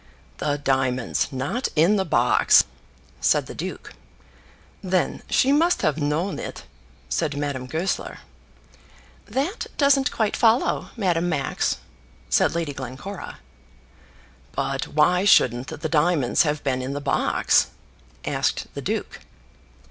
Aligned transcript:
"The 0.39 0.57
diamonds 0.57 1.31
not 1.31 1.67
in 1.75 1.95
the 1.95 2.05
box!" 2.05 2.63
said 3.19 3.45
the 3.45 3.53
duke. 3.53 3.93
"Then 4.83 5.21
she 5.29 5.51
must 5.51 5.83
have 5.83 5.99
known 6.01 6.39
it," 6.39 6.63
said 7.07 7.37
Madame 7.37 7.67
Goesler. 7.67 8.17
"That 9.27 9.67
doesn't 9.77 10.09
quite 10.11 10.35
follow, 10.35 10.89
Madame 10.97 11.29
Max," 11.29 11.77
said 12.31 12.55
Lady 12.55 12.73
Glencora. 12.73 13.37
"But 14.53 14.87
why 14.87 15.23
shouldn't 15.23 15.67
the 15.67 15.87
diamonds 15.87 16.41
have 16.41 16.63
been 16.63 16.81
in 16.81 16.93
the 16.93 16.99
box?" 16.99 17.67
asked 18.25 18.65
the 18.73 18.81
duke. 18.81 19.19